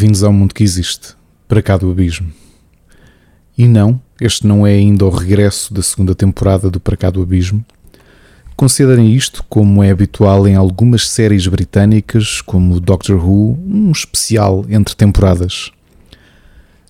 [0.00, 1.08] Bem-vindos ao mundo que existe,
[1.46, 2.32] para cá do abismo.
[3.56, 7.20] E não, este não é ainda o regresso da segunda temporada do Para cá do
[7.20, 7.62] abismo.
[8.56, 14.96] Considerem isto, como é habitual em algumas séries britânicas, como Doctor Who, um especial entre
[14.96, 15.70] temporadas.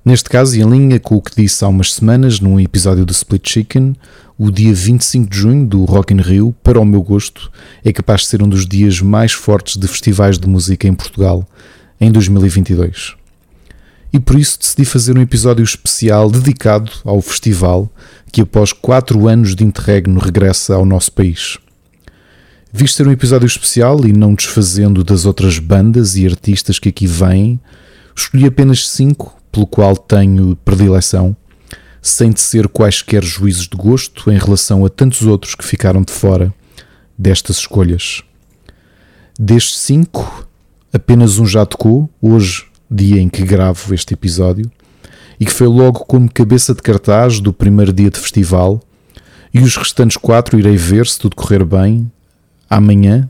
[0.05, 3.11] Neste caso, e em linha com o que disse há umas semanas num episódio do
[3.11, 3.97] Split Chicken,
[4.39, 7.51] o dia 25 de junho do Rock in Rio, para o meu gosto,
[7.85, 11.45] é capaz de ser um dos dias mais fortes de festivais de música em Portugal
[12.01, 13.15] em 2022.
[14.13, 17.89] E por isso decidi fazer um episódio especial dedicado ao festival
[18.33, 21.59] que, após 4 anos de interregno, regressa ao nosso país.
[22.73, 27.07] Visto ser um episódio especial e não desfazendo das outras bandas e artistas que aqui
[27.07, 27.61] vêm,
[28.17, 31.37] escolhi apenas 5 pelo qual tenho predileção,
[32.01, 36.53] sem ser quaisquer juízos de gosto em relação a tantos outros que ficaram de fora
[37.19, 38.23] destas escolhas.
[39.39, 40.49] Destes cinco,
[40.93, 44.71] apenas um já tocou, hoje, dia em que gravo este episódio,
[45.39, 48.81] e que foi logo como cabeça de cartaz do primeiro dia de festival,
[49.53, 52.11] e os restantes quatro irei ver se tudo correr bem
[52.69, 53.29] amanhã,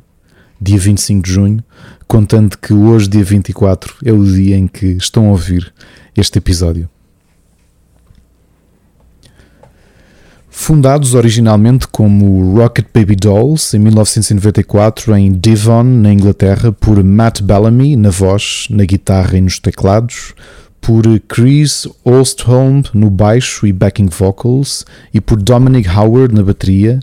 [0.61, 1.65] dia 25 de junho,
[2.07, 5.73] contando que hoje, dia 24, é o dia em que estão a ouvir
[6.17, 6.89] este episódio.
[10.53, 17.95] Fundados originalmente como Rocket Baby Dolls em 1994 em Devon, na Inglaterra, por Matt Bellamy
[17.95, 20.35] na voz, na guitarra e nos teclados,
[20.81, 24.85] por Chris Ostholm no baixo e backing vocals
[25.15, 26.99] e por Dominic Howard na bateria,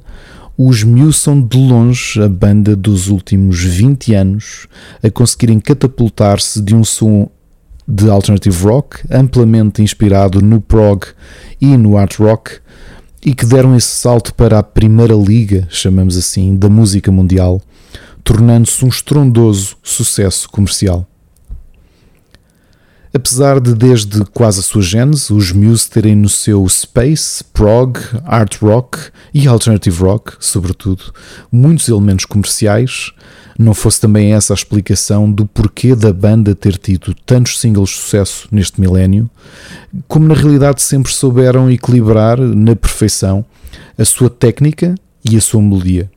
[0.57, 4.67] os Muse são de longe a banda dos últimos 20 anos
[5.01, 7.29] a conseguirem catapultar-se de um som
[7.87, 11.05] de alternative rock, amplamente inspirado no prog
[11.61, 12.59] e no art rock,
[13.25, 17.61] e que deram esse salto para a primeira liga, chamamos assim, da música mundial,
[18.23, 21.07] tornando-se um estrondoso sucesso comercial.
[23.17, 28.57] Apesar de, desde quase a sua gênese, os Muse terem no seu space, prog, art
[28.61, 28.99] rock
[29.33, 31.05] e alternative rock, sobretudo,
[31.51, 33.11] muitos elementos comerciais,
[33.57, 37.95] não fosse também essa a explicação do porquê da banda ter tido tantos singles de
[37.95, 39.27] sucesso neste milénio,
[40.07, 43.43] como na realidade sempre souberam equilibrar na perfeição
[43.97, 44.93] a sua técnica
[45.27, 46.07] e a sua melodia.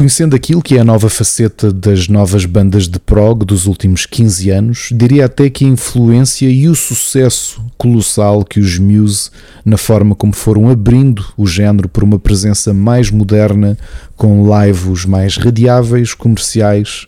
[0.00, 4.48] Conhecendo aquilo que é a nova faceta das novas bandas de prog dos últimos 15
[4.48, 9.28] anos, diria até que a influência e o sucesso colossal que os Muse,
[9.62, 13.76] na forma como foram abrindo o género por uma presença mais moderna,
[14.16, 17.06] com lives mais radiáveis, comerciais,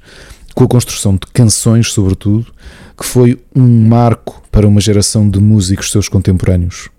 [0.55, 2.53] com a construção de canções, sobretudo,
[2.95, 6.91] que foi um marco para uma geração de músicos seus contemporâneos.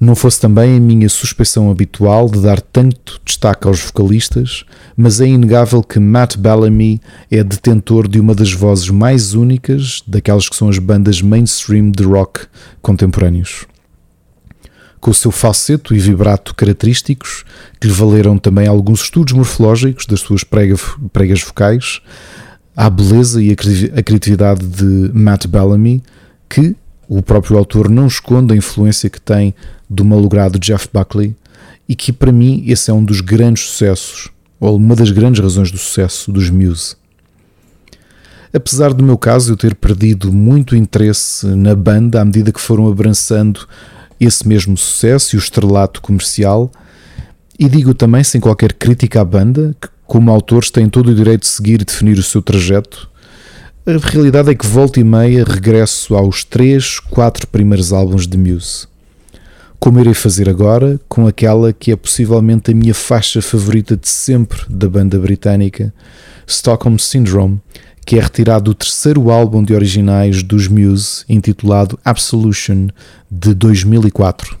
[0.00, 4.64] Não fosse também a minha suspeição habitual de dar tanto destaque aos vocalistas,
[4.96, 7.00] mas é inegável que Matt Bellamy
[7.30, 12.04] é detentor de uma das vozes mais únicas daquelas que são as bandas mainstream de
[12.04, 12.46] rock
[12.80, 13.66] contemporâneos.
[15.00, 17.44] Com o seu falseto e vibrato característicos,
[17.80, 22.00] que lhe valeram também alguns estudos morfológicos das suas pregas vocais,
[22.76, 26.02] a beleza e a criatividade de Matt Bellamy,
[26.48, 26.76] que
[27.08, 29.54] o próprio autor não esconde a influência que tem
[29.88, 31.34] do malogrado Jeff Buckley
[31.88, 34.28] e que para mim esse é um dos grandes sucessos,
[34.60, 36.96] ou uma das grandes razões do sucesso dos Muse.
[38.52, 42.88] Apesar do meu caso eu ter perdido muito interesse na banda à medida que foram
[42.88, 43.66] abraçando
[44.20, 46.70] esse mesmo sucesso e o estrelato comercial,
[47.58, 51.42] e digo também sem qualquer crítica à banda, que como autores têm todo o direito
[51.42, 53.08] de seguir e definir o seu trajeto,
[53.86, 58.86] a realidade é que volta e meia regresso aos três, quatro primeiros álbuns de Muse
[59.80, 64.60] como irei fazer agora com aquela que é possivelmente a minha faixa favorita de sempre
[64.68, 65.92] da banda britânica,
[66.46, 67.60] Stockholm Syndrome,
[68.04, 72.88] que é retirado do terceiro álbum de originais dos Muse, intitulado Absolution,
[73.30, 74.58] de 2004.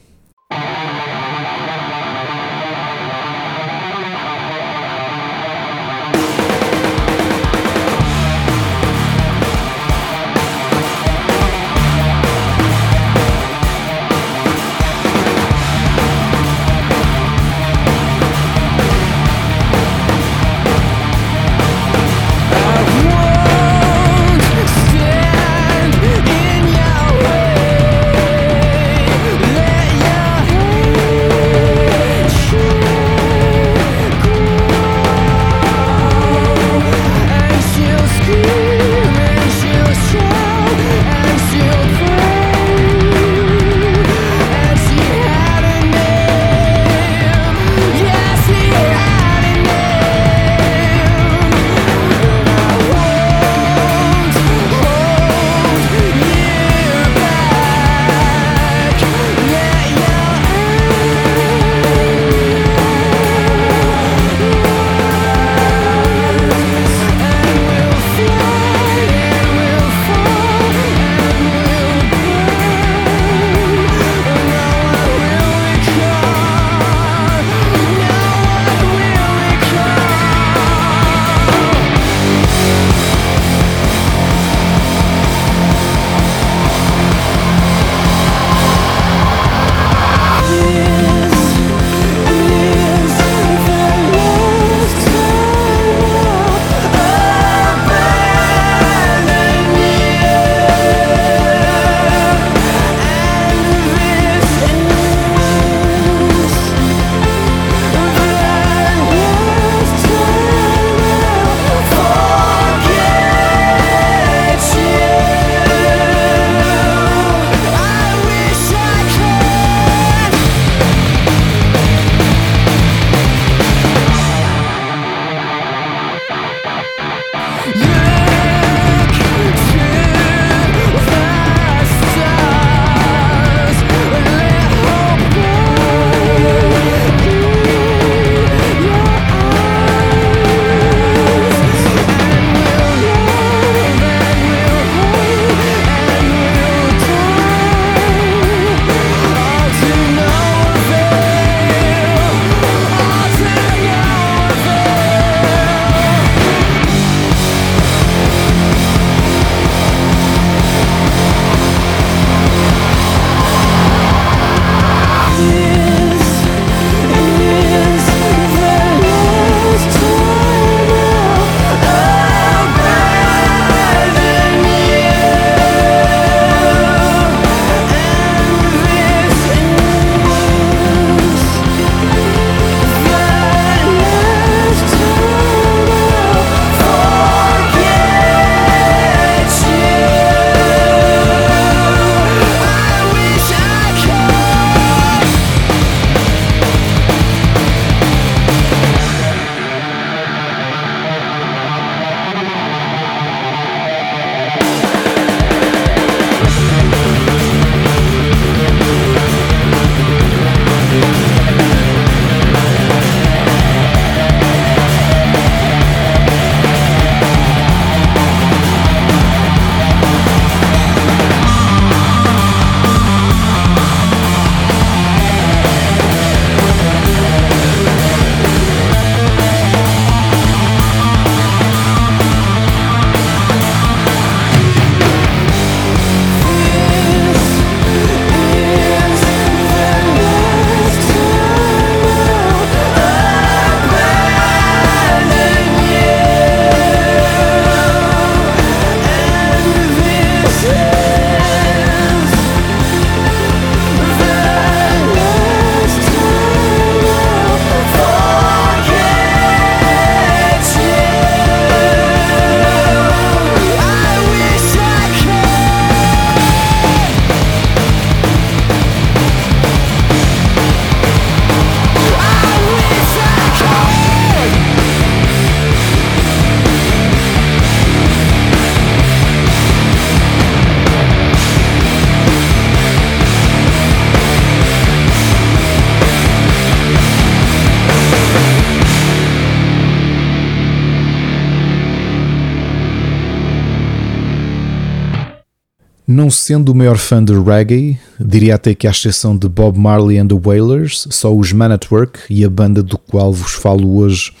[296.18, 300.18] Não sendo o maior fã de reggae, diria até que, à exceção de Bob Marley
[300.18, 303.98] and the Wailers, só os Man at Work e a banda do qual vos falo
[303.98, 304.32] hoje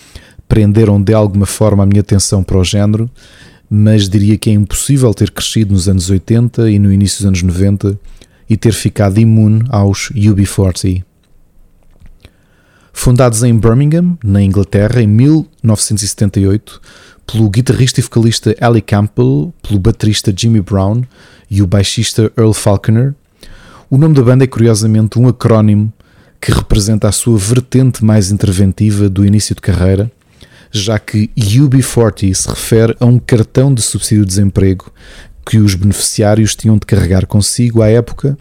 [0.48, 3.08] prenderam de alguma forma a minha atenção para o género,
[3.70, 7.42] mas diria que é impossível ter crescido nos anos 80 e no início dos anos
[7.44, 7.96] 90
[8.50, 11.04] e ter ficado imune aos UB40.
[12.92, 16.80] Fundados em Birmingham, na Inglaterra, em 1978,
[17.30, 21.02] pelo guitarrista e vocalista Ali Campbell, pelo baterista Jimmy Brown
[21.50, 23.14] e o baixista Earl Falconer.
[23.90, 25.92] O nome da banda é curiosamente um acrónimo
[26.40, 30.10] que representa a sua vertente mais interventiva do início de carreira,
[30.70, 34.90] já que UB40 se refere a um cartão de subsídio de desemprego
[35.44, 38.38] que os beneficiários tinham de carregar consigo à época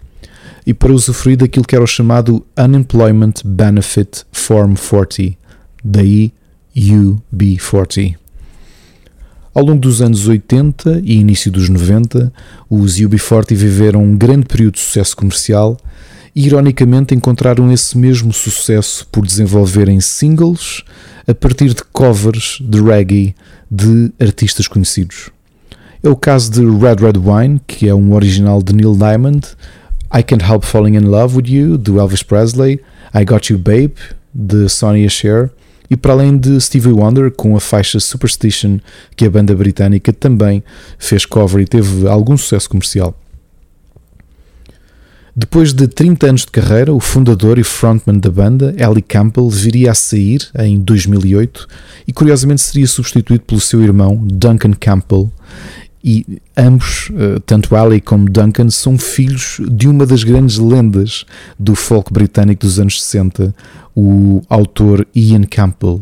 [0.65, 5.37] e para usufruir daquilo que era o chamado Unemployment Benefit Form 40,
[5.83, 6.31] daí
[6.75, 8.26] UB40.
[9.57, 12.31] Ao longo dos anos 80 e início dos 90,
[12.69, 15.75] os UB40 viveram um grande período de sucesso comercial
[16.35, 20.83] e, ironicamente, encontraram esse mesmo sucesso por desenvolverem singles
[21.27, 23.35] a partir de covers de reggae
[23.71, 25.31] de artistas conhecidos.
[26.03, 29.43] É o caso de Red Red Wine, que é um original de Neil Diamond,
[30.15, 32.79] I Can't Help Falling in Love with You, de Elvis Presley,
[33.11, 33.95] I Got You Babe,
[34.31, 35.49] de Sonia Cher,
[35.89, 38.79] e para além de Stevie Wonder com a faixa Superstition,
[39.15, 40.63] que a banda britânica também
[40.97, 43.15] fez cover e teve algum sucesso comercial.
[45.39, 49.91] Depois de 30 anos de carreira, o fundador e frontman da banda, Ellie Campbell, viria
[49.91, 51.67] a sair em 2008
[52.07, 55.31] e curiosamente seria substituído pelo seu irmão, Duncan Campbell,
[56.07, 61.25] e ambos, eh, tanto Ali como Duncan, são filhos de uma das grandes lendas
[61.59, 63.53] do folk britânico dos anos 60,
[63.93, 66.01] o autor Ian Campbell.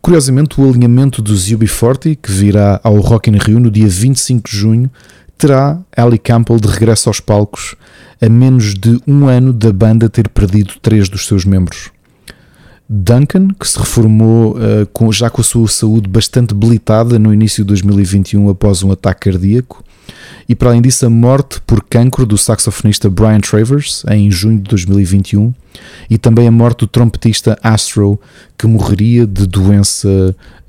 [0.00, 4.56] Curiosamente, o alinhamento dos UB40, que virá ao Rock in Rio no dia 25 de
[4.56, 4.90] junho,
[5.36, 7.74] terá Ali Campbell de regresso aos palcos
[8.22, 11.90] a menos de um ano da banda ter perdido três dos seus membros.
[12.88, 17.62] Duncan, que se reformou uh, com, já com a sua saúde bastante debilitada no início
[17.62, 19.84] de 2021 após um ataque cardíaco,
[20.48, 24.70] e para além disso, a morte por cancro do saxofonista Brian Travers em junho de
[24.70, 25.52] 2021,
[26.08, 28.18] e também a morte do trompetista Astro,
[28.56, 30.08] que morreria de doença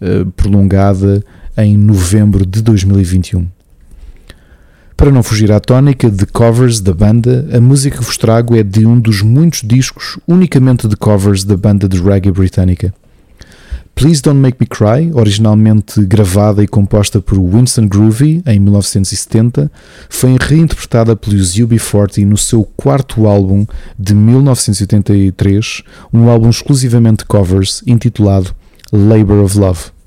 [0.01, 1.23] uh, prolongada
[1.57, 3.47] em novembro de 2021.
[4.99, 8.61] Para não fugir à tónica de covers da banda, a música que vos trago é
[8.61, 12.93] de um dos muitos discos unicamente de covers da banda de reggae britânica.
[13.95, 19.71] Please Don't Make Me Cry, originalmente gravada e composta por Winston Groovy em 1970,
[20.09, 23.65] foi reinterpretada pelos UB40 no seu quarto álbum
[23.97, 28.53] de 1983, um álbum exclusivamente covers intitulado
[28.91, 29.98] Labor of Love.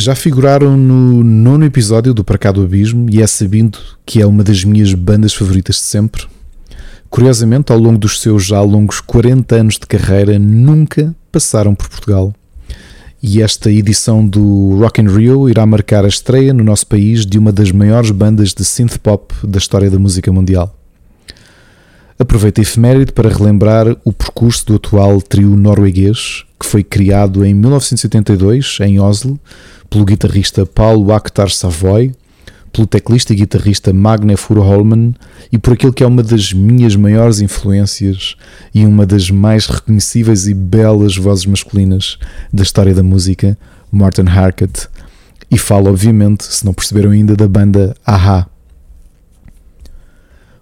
[0.00, 4.44] Já figuraram no nono episódio do Para do Abismo e é sabido que é uma
[4.44, 6.24] das minhas bandas favoritas de sempre.
[7.10, 12.32] Curiosamente, ao longo dos seus já longos 40 anos de carreira, nunca passaram por Portugal.
[13.20, 17.36] E esta edição do Rock in Rio irá marcar a estreia no nosso país de
[17.36, 20.77] uma das maiores bandas de synth pop da história da música mundial.
[22.18, 27.54] Aproveito a efeméride para relembrar o percurso do atual trio norueguês, que foi criado em
[27.54, 29.38] 1982 em Oslo
[29.88, 32.12] pelo guitarrista Paulo Akhtar Savoy,
[32.72, 35.14] pelo teclista e guitarrista Magne Furuholmen
[35.52, 38.34] e por aquilo que é uma das minhas maiores influências
[38.74, 42.18] e uma das mais reconhecíveis e belas vozes masculinas
[42.52, 43.56] da história da música,
[43.92, 44.88] Martin Harkett.
[45.48, 48.48] E falo, obviamente, se não perceberam ainda, da banda Aha.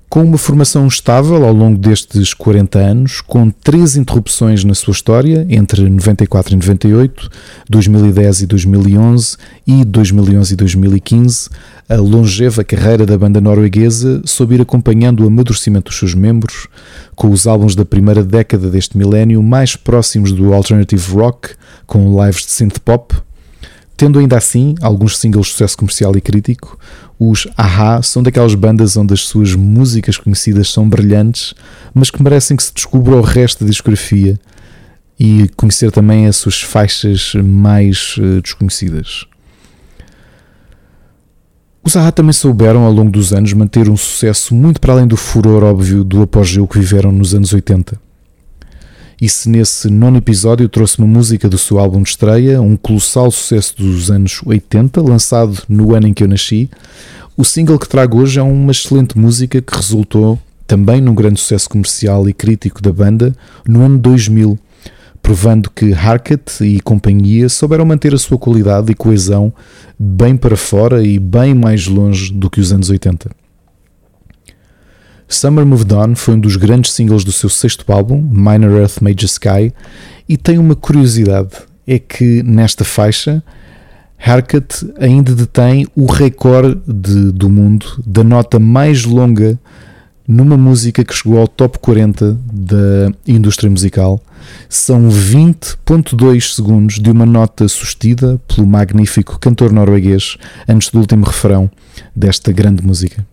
[0.09, 5.45] Com uma formação estável ao longo destes 40 anos, com três interrupções na sua história,
[5.51, 7.29] entre 94 e 98,
[7.69, 9.37] 2010 e 2011
[9.67, 11.51] e 2011 e 2015,
[11.89, 16.69] a longeva carreira da banda norueguesa soube ir acompanhando o amadurecimento dos seus membros,
[17.17, 21.51] com os álbuns da primeira década deste milénio mais próximos do alternative rock,
[21.85, 23.15] com lives de synth pop,
[23.97, 26.79] tendo ainda assim alguns singles de sucesso comercial e crítico,
[27.19, 31.55] os Aha são daquelas bandas onde as suas músicas conhecidas são brilhantes,
[31.95, 34.39] mas que merecem que se descubra o resto da discografia
[35.19, 39.25] e conhecer também as suas faixas mais uh, desconhecidas.
[41.83, 45.17] Os Aha também souberam ao longo dos anos manter um sucesso muito para além do
[45.17, 48.06] furor óbvio do apogeu que viveram nos anos 80
[49.21, 53.31] e se nesse nono episódio trouxe uma música do seu álbum de estreia, um colossal
[53.31, 56.69] sucesso dos anos 80, lançado no ano em que eu nasci,
[57.37, 61.69] o single que trago hoje é uma excelente música que resultou também num grande sucesso
[61.69, 63.35] comercial e crítico da banda
[63.67, 64.59] no ano 2000,
[65.23, 69.53] provando que Harkat e companhia souberam manter a sua qualidade e coesão
[69.99, 73.46] bem para fora e bem mais longe do que os anos 80.
[75.29, 79.25] Summer Moved On foi um dos grandes singles do seu sexto álbum, Minor Earth Major
[79.25, 79.73] Sky,
[80.29, 81.51] e tem uma curiosidade:
[81.87, 83.43] é que nesta faixa
[84.19, 89.59] Harkat ainda detém o recorde de, do mundo da nota mais longa
[90.27, 94.21] numa música que chegou ao top 40 da indústria musical.
[94.69, 100.37] São 20.2 segundos de uma nota sustida pelo magnífico cantor norueguês
[100.69, 101.71] antes do último refrão
[102.15, 103.25] desta grande música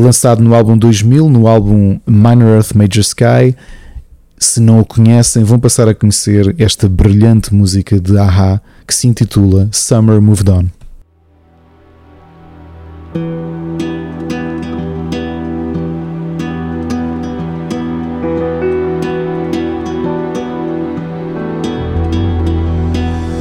[0.00, 3.56] lançado no álbum 2000, no álbum Minor Earth Major Sky.
[4.38, 9.06] Se não o conhecem, vão passar a conhecer esta brilhante música de Aha que se
[9.06, 10.64] intitula Summer Moved On.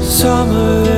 [0.04, 0.89] Summer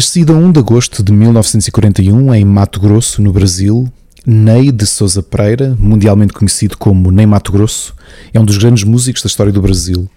[0.00, 3.86] Nascido a 1 de agosto de 1941 em Mato Grosso, no Brasil,
[4.24, 7.94] Ney de Souza Pereira, mundialmente conhecido como Ney Mato Grosso,
[8.32, 10.08] é um dos grandes músicos da história do Brasil.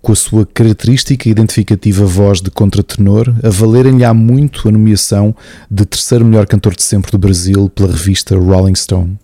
[0.00, 5.34] Com a sua característica e identificativa voz de contratenor, a valerem-lhe há muito a nomeação
[5.68, 9.18] de terceiro melhor cantor de sempre do Brasil pela revista Rolling Stone.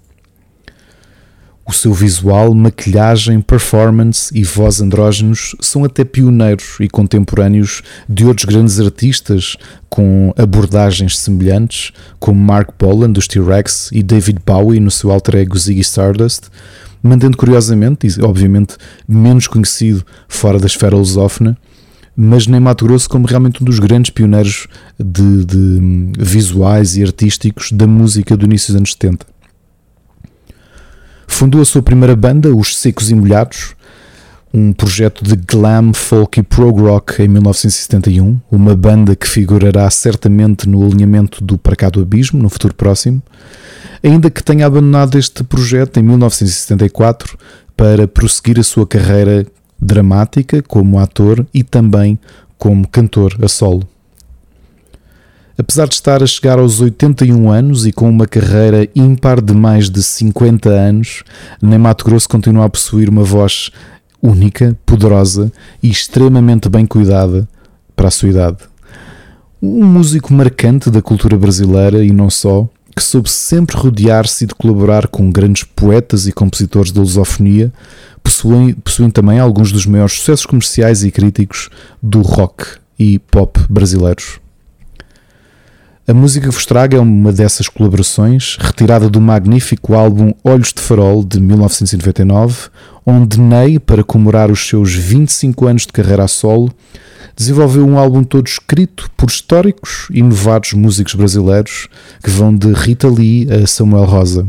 [1.66, 8.44] O seu visual, maquilhagem, performance e voz andrógenos são até pioneiros e contemporâneos de outros
[8.44, 9.56] grandes artistas
[9.88, 15.58] com abordagens semelhantes, como Mark Bolan dos T-Rex e David Bowie no seu alter ego
[15.58, 16.50] Ziggy Stardust,
[17.02, 18.76] mantendo curiosamente, e obviamente
[19.08, 21.56] menos conhecido fora da esfera lusófona,
[22.14, 27.72] mas nem Mato Grosso como realmente um dos grandes pioneiros de, de visuais e artísticos
[27.72, 29.33] da música do início dos anos 70.
[31.34, 33.74] Fundou a sua primeira banda, Os Secos e Molhados,
[34.52, 40.68] um projeto de glam, folk e prog rock em 1971, uma banda que figurará certamente
[40.68, 43.20] no alinhamento do Para Cá do Abismo no futuro próximo,
[44.00, 47.36] ainda que tenha abandonado este projeto em 1974
[47.76, 49.44] para prosseguir a sua carreira
[49.76, 52.16] dramática como ator e também
[52.56, 53.82] como cantor a solo.
[55.56, 59.88] Apesar de estar a chegar aos 81 anos e com uma carreira ímpar de mais
[59.88, 61.22] de 50 anos,
[61.62, 63.70] nem Mato Grosso continua a possuir uma voz
[64.20, 67.48] única, poderosa e extremamente bem cuidada
[67.94, 68.58] para a sua idade.
[69.62, 75.06] Um músico marcante da cultura brasileira e não só, que soube sempre rodear-se de colaborar
[75.06, 77.72] com grandes poetas e compositores da lusofonia,
[78.24, 81.70] possuem, possuem também alguns dos maiores sucessos comerciais e críticos
[82.02, 82.66] do rock
[82.98, 84.43] e pop brasileiros.
[86.06, 90.82] A música que vos trago é uma dessas colaborações, retirada do magnífico álbum Olhos de
[90.82, 92.68] Farol de 1999,
[93.06, 96.70] onde Ney, para comemorar os seus 25 anos de carreira a solo,
[97.34, 101.88] desenvolveu um álbum todo escrito por históricos e inovados músicos brasileiros
[102.22, 104.46] que vão de Rita Lee a Samuel Rosa.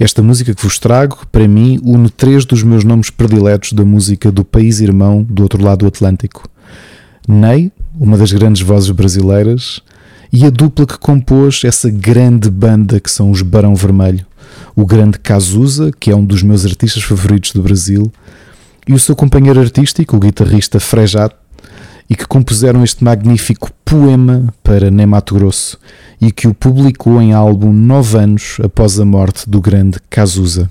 [0.00, 4.32] Esta música que vos trago, para mim, une três dos meus nomes prediletos da música
[4.32, 6.50] do país irmão do outro lado do Atlântico.
[7.26, 9.80] Ney, uma das grandes vozes brasileiras,
[10.32, 14.26] e a dupla que compôs essa grande banda que são os Barão Vermelho,
[14.74, 18.12] o grande Cazuza, que é um dos meus artistas favoritos do Brasil,
[18.86, 21.34] e o seu companheiro artístico, o guitarrista Frejat,
[22.08, 25.78] e que compuseram este magnífico poema para Nemato Grosso
[26.20, 30.70] e que o publicou em álbum nove anos após a morte do grande Cazuza.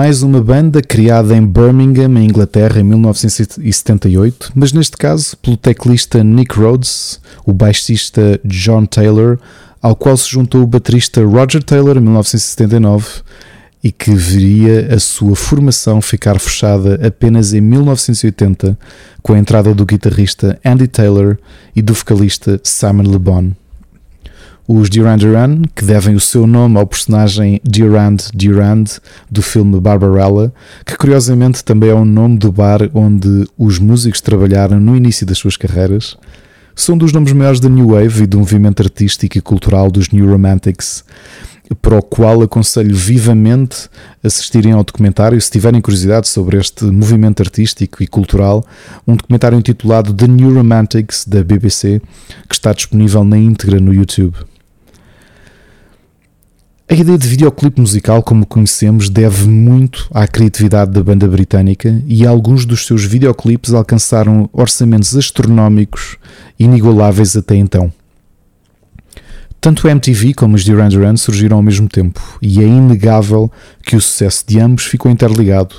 [0.00, 6.24] Mais uma banda criada em Birmingham, em Inglaterra, em 1978, mas neste caso pelo teclista
[6.24, 9.38] Nick Rhodes, o baixista John Taylor,
[9.82, 13.20] ao qual se juntou o baterista Roger Taylor em 1979
[13.84, 18.78] e que veria a sua formação ficar fechada apenas em 1980
[19.22, 21.36] com a entrada do guitarrista Andy Taylor
[21.76, 23.52] e do vocalista Simon Le Bon.
[24.72, 28.84] Os Duran Duran, que devem o seu nome ao personagem Durand Durand
[29.28, 30.54] do filme Barbarella,
[30.86, 35.38] que curiosamente também é o nome do bar onde os músicos trabalharam no início das
[35.38, 36.16] suas carreiras,
[36.76, 40.30] são dos nomes maiores da New Wave e do movimento artístico e cultural dos New
[40.30, 41.02] Romantics,
[41.82, 43.88] para o qual aconselho vivamente
[44.22, 48.64] assistirem ao documentário, se tiverem curiosidade sobre este movimento artístico e cultural,
[49.04, 52.00] um documentário intitulado The New Romantics da BBC,
[52.48, 54.36] que está disponível na íntegra no YouTube.
[56.90, 62.26] A ideia de videoclipe musical, como conhecemos, deve muito à criatividade da banda britânica e
[62.26, 66.16] alguns dos seus videoclipes alcançaram orçamentos astronómicos
[66.58, 67.92] inigualáveis até então.
[69.60, 73.48] Tanto a MTV como os Duran Duran surgiram ao mesmo tempo e é inegável
[73.84, 75.76] que o sucesso de ambos ficou interligado.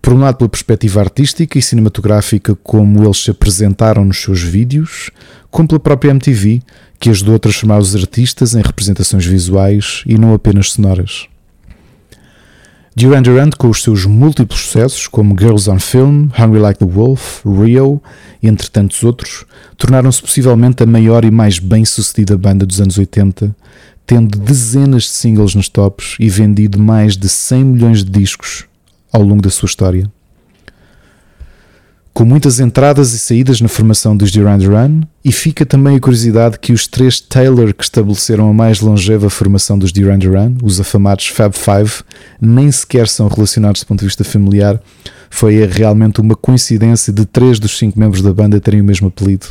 [0.00, 5.10] Por um lado, pela perspectiva artística e cinematográfica como eles se apresentaram nos seus vídeos,
[5.50, 6.62] como pela própria MTV,
[7.02, 11.26] que ajudou a transformar os artistas em representações visuais e não apenas sonoras.
[12.94, 17.44] Duran Duran, com os seus múltiplos sucessos, como Girls on Film, Hungry Like the Wolf,
[17.44, 18.00] Rio,
[18.40, 19.44] entre tantos outros,
[19.76, 23.52] tornaram-se possivelmente a maior e mais bem-sucedida banda dos anos 80,
[24.06, 28.64] tendo dezenas de singles nos tops e vendido mais de 100 milhões de discos
[29.12, 30.08] ao longo da sua história.
[32.14, 36.58] Com muitas entradas e saídas na formação dos Duran Duran, e fica também a curiosidade
[36.58, 41.28] que os três Taylor que estabeleceram a mais longeva formação dos Duran Duran, os afamados
[41.28, 42.02] Fab Five,
[42.38, 44.78] nem sequer são relacionados do ponto de vista familiar.
[45.30, 49.46] Foi realmente uma coincidência de três dos cinco membros da banda terem o mesmo apelido.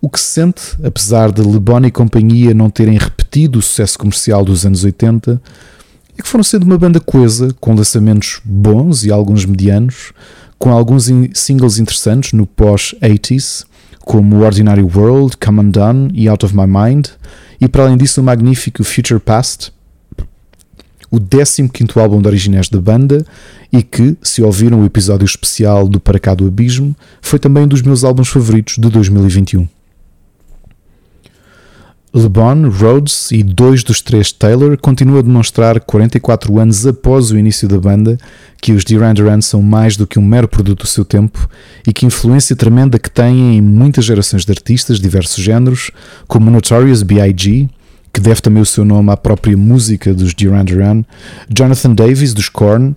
[0.00, 3.98] O que se sente, apesar de Le Bon e companhia não terem repetido o sucesso
[3.98, 5.42] comercial dos anos 80,
[6.16, 10.12] é que foram sendo uma banda coesa, com lançamentos bons e alguns medianos,
[10.64, 13.66] com alguns singles interessantes no pós-80s,
[14.00, 17.08] como Ordinary World, Come Undone e Out of My Mind,
[17.60, 19.74] e para além disso o magnífico Future Past,
[21.10, 23.26] o 15 álbum de originais da banda
[23.70, 27.68] e que, se ouviram o episódio especial do Para Cá do Abismo, foi também um
[27.68, 29.68] dos meus álbuns favoritos de 2021.
[32.14, 37.66] LeBron, Rhodes e dois dos três Taylor continuam a demonstrar 44 anos após o início
[37.66, 38.16] da banda
[38.62, 41.48] que os Duran Duran são mais do que um mero produto do seu tempo
[41.84, 45.90] e que influência tremenda que têm em muitas gerações de artistas de diversos géneros,
[46.28, 47.68] como Notorious B.I.G.,
[48.12, 51.02] que deve também o seu nome à própria música dos Duran Duran,
[51.50, 52.94] Jonathan Davis, dos Korn,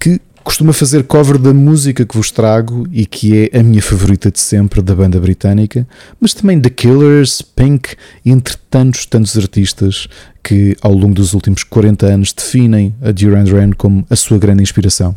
[0.00, 4.30] que costuma fazer cover da música que vos trago e que é a minha favorita
[4.30, 5.88] de sempre da banda britânica,
[6.20, 10.06] mas também The Killers, Pink, entre tantos, tantos artistas
[10.42, 14.62] que ao longo dos últimos 40 anos definem a Duran Duran como a sua grande
[14.62, 15.16] inspiração.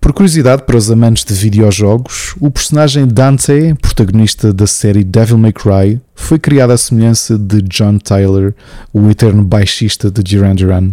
[0.00, 5.52] Por curiosidade para os amantes de videojogos, o personagem Dante, protagonista da série Devil May
[5.52, 8.52] Cry, foi criado à semelhança de John Tyler,
[8.92, 10.92] o eterno baixista de Duran Duran.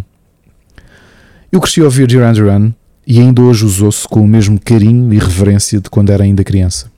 [1.52, 2.72] Eu cresci a ouvir Duran Duran
[3.04, 6.44] e ainda hoje os ouço com o mesmo carinho e reverência de quando era ainda
[6.44, 6.88] criança.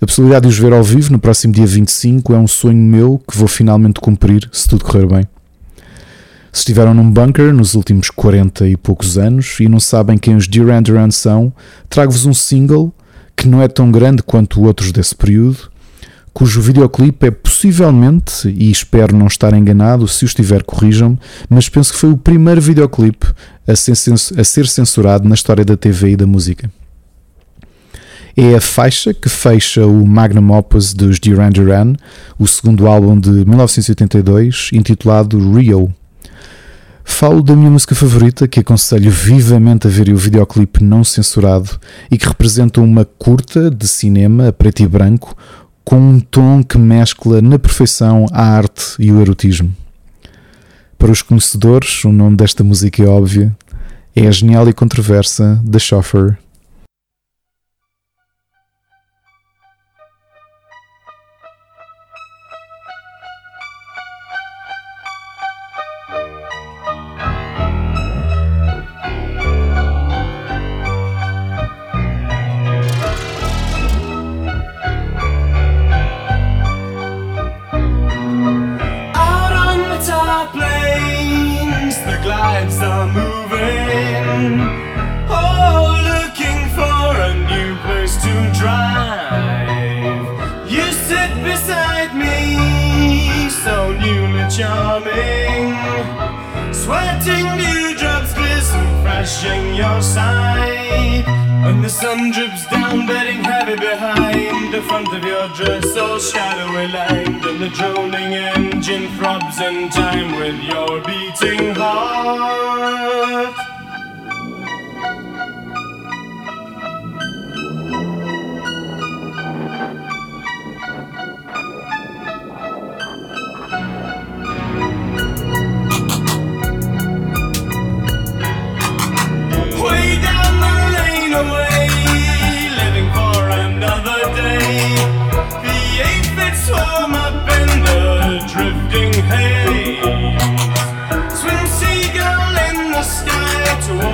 [0.00, 3.20] A possibilidade de os ver ao vivo no próximo dia 25 é um sonho meu
[3.28, 5.24] que vou finalmente cumprir se tudo correr bem.
[6.52, 10.46] Se estiveram num bunker nos últimos 40 e poucos anos e não sabem quem os
[10.46, 11.52] Duran Duran são,
[11.88, 12.94] trago-vos um single
[13.34, 15.68] que não é tão grande quanto outros desse período,
[16.32, 21.92] cujo videoclipe é possivelmente, e espero não estar enganado, se o estiver corrijam-me, mas penso
[21.92, 23.26] que foi o primeiro videoclipe
[23.66, 26.70] a ser, a ser censurado na história da TV e da música.
[28.36, 31.94] É a faixa que fecha o magnum opus dos Duran Duran,
[32.38, 35.92] o segundo álbum de 1982, intitulado Rio.
[37.02, 42.16] Falo da minha música favorita, que aconselho vivamente a ver o videoclipe não censurado e
[42.16, 45.36] que representa uma curta de cinema a preto e branco
[45.88, 49.74] com um tom que mescla na perfeição a arte e o erotismo.
[50.98, 53.56] Para os conhecedores, o nome desta música é óbvio,
[54.14, 56.36] é a genial e controversa The Chauffeur
[82.78, 84.60] hearts are moving.
[85.28, 90.26] Oh, looking for a new place to drive.
[90.70, 95.74] You sit beside me, so newly charming.
[96.72, 101.37] Sweating dewdrops glisten, flashing your sight.
[101.68, 106.88] When the sun drips down, bedding heavy behind the front of your dress, all shadowy
[106.88, 113.67] lined, and the droning engine throbs in time with your beating heart.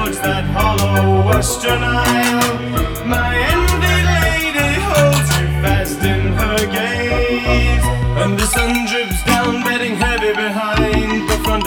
[0.04, 3.06] towards that hollow western isle.
[3.06, 7.03] My envy lady holds you fast in her gaze.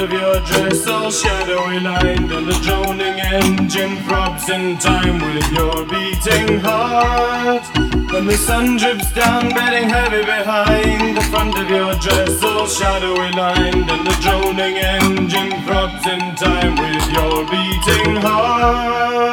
[0.08, 5.86] of your dress all shadowy lined And the droning engine throbs in time with your
[5.86, 7.64] beating heart.
[8.12, 13.32] When the sun drips down bedding heavy behind The front of your dress all shadowy
[13.32, 19.27] lined And the droning engine throbs in time with your beating heart.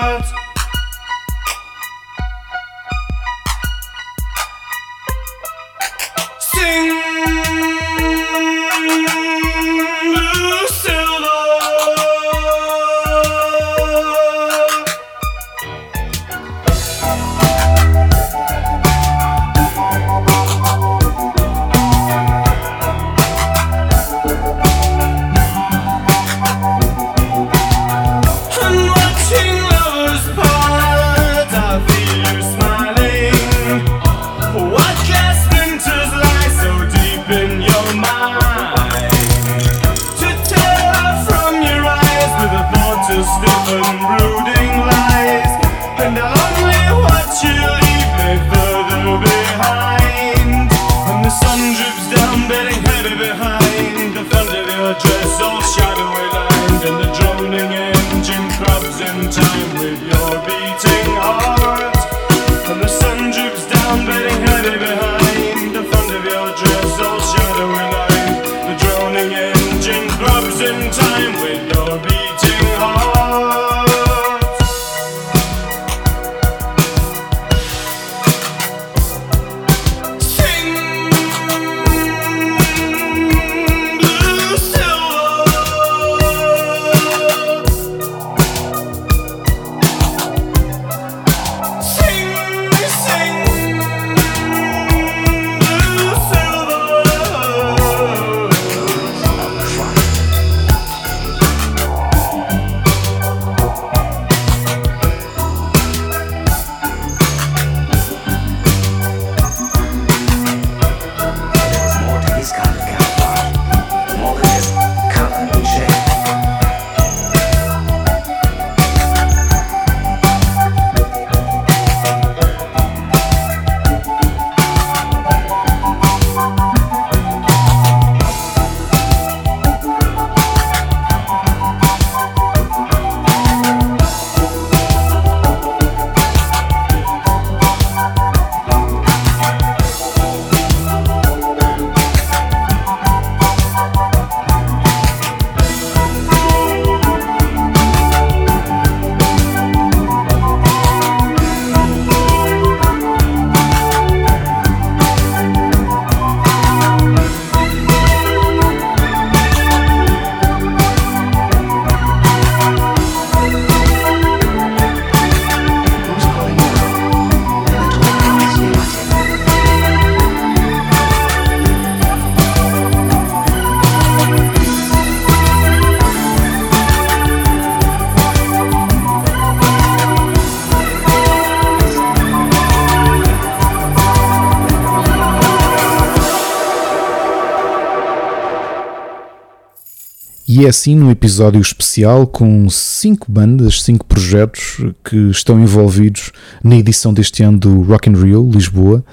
[190.57, 196.31] E é assim num episódio especial com cinco bandas, cinco projetos que estão envolvidos
[196.63, 199.05] na edição deste ano do Rock in Rio, Lisboa.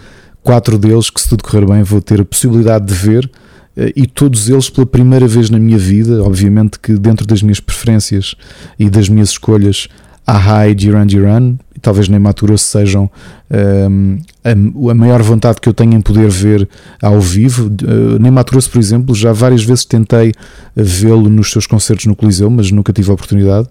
[0.44, 3.28] Quatro deles que, se tudo correr bem, vou ter a possibilidade de ver
[3.76, 6.24] eh, e todos eles pela primeira vez na minha vida.
[6.24, 8.36] Obviamente que dentro das minhas preferências
[8.78, 9.88] e das minhas escolhas,
[10.28, 13.10] Aha e Duran Duran, talvez nem Matura sejam
[13.50, 14.52] ehm, a,
[14.92, 16.68] a, maior vontade que eu tenho em poder ver
[17.02, 17.68] ao vivo.
[17.68, 20.32] Uh, nem Maturoso, por exemplo, já várias vezes tentei
[20.76, 23.68] vê-lo nos seus concertos no Coliseu, mas nunca tive a oportunidade.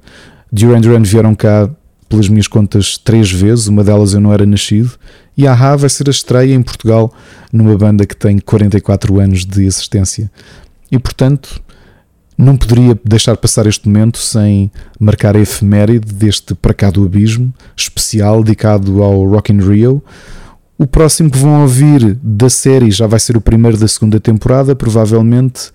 [0.52, 1.70] Duran Duran vieram cá
[2.08, 4.90] pelas minhas contas três vezes, uma delas eu não era nascido,
[5.36, 7.14] e a AHA vai ser a estreia em Portugal
[7.52, 10.28] numa banda que tem 44 anos de existência.
[10.90, 11.62] E portanto,
[12.40, 17.52] não poderia deixar passar este momento sem marcar a efeméride deste Para Cá do Abismo,
[17.76, 20.02] especial dedicado ao Rock in Rio.
[20.78, 24.74] O próximo que vão ouvir da série já vai ser o primeiro da segunda temporada,
[24.74, 25.70] provavelmente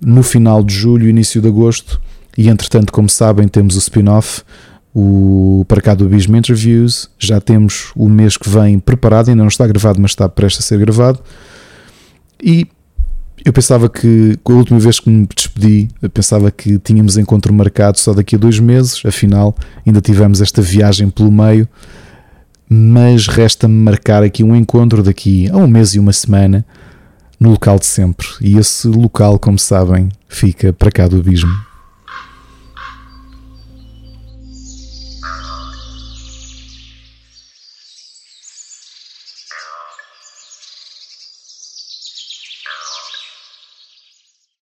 [0.00, 2.00] no final de julho, início de agosto.
[2.38, 4.42] E entretanto, como sabem, temos o spin-off,
[4.94, 7.10] o Para Cá do Abismo Interviews.
[7.18, 10.68] Já temos o mês que vem preparado, ainda não está gravado, mas está prestes a
[10.68, 11.18] ser gravado.
[12.40, 12.68] E
[13.44, 18.14] eu pensava que, a última vez que me despedi, pensava que tínhamos encontro marcado só
[18.14, 19.54] daqui a dois meses, afinal,
[19.86, 21.68] ainda tivemos esta viagem pelo meio,
[22.68, 26.64] mas resta-me marcar aqui um encontro daqui a um mês e uma semana
[27.38, 28.26] no local de sempre.
[28.40, 31.52] E esse local, como sabem, fica para cá do abismo.